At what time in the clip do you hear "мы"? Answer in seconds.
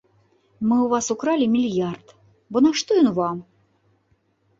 0.67-0.77